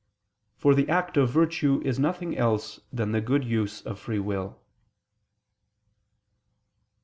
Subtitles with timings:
[0.55, 4.59] For the act of virtue is nothing else than the good use of free will.